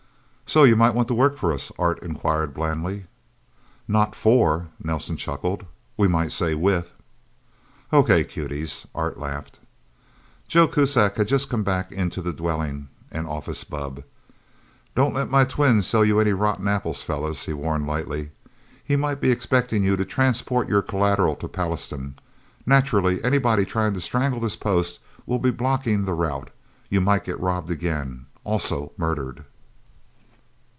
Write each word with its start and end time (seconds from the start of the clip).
"So 0.53 0.65
you 0.65 0.75
might 0.75 0.93
want 0.93 1.07
to 1.07 1.13
work 1.13 1.37
for 1.37 1.53
us?" 1.53 1.71
Art 1.79 2.03
inquired 2.03 2.53
blandly. 2.53 3.05
"Not 3.87 4.13
'for'," 4.13 4.67
Nelsen 4.83 5.15
chuckled. 5.15 5.65
"We 5.95 6.09
might 6.09 6.33
say 6.33 6.53
'with'." 6.55 6.91
"Okay, 7.93 8.25
Cuties," 8.25 8.85
Art 8.93 9.17
laughed. 9.17 9.61
Joe 10.49 10.67
Kuzak 10.67 11.15
had 11.15 11.29
just 11.29 11.49
come 11.49 11.63
back 11.63 11.93
into 11.93 12.21
the 12.21 12.33
dwelling 12.33 12.89
and 13.09 13.27
office 13.29 13.63
bubb. 13.63 14.03
"Don't 14.93 15.13
let 15.13 15.29
my 15.31 15.45
twin 15.45 15.81
sell 15.81 16.03
you 16.03 16.19
any 16.19 16.33
rotten 16.33 16.67
apples, 16.67 17.01
fellas," 17.01 17.45
he 17.45 17.53
warned 17.53 17.87
lightly. 17.87 18.31
"He 18.83 18.97
might 18.97 19.21
be 19.21 19.31
expecting 19.31 19.85
you 19.85 19.95
to 19.95 20.03
transport 20.03 20.67
your 20.67 20.81
collateral 20.81 21.37
to 21.37 21.47
Pallastown. 21.47 22.15
Naturally 22.65 23.23
anybody 23.23 23.63
trying 23.63 23.93
to 23.93 24.01
strangle 24.01 24.41
this 24.41 24.57
Post 24.57 24.99
will 25.25 25.39
be 25.39 25.49
blocking 25.49 26.03
the 26.03 26.13
route. 26.13 26.49
You 26.89 26.99
might 26.99 27.23
get 27.23 27.39
robbed 27.39 27.71
again. 27.71 28.25
Also 28.43 28.91
murdered." 28.97 29.45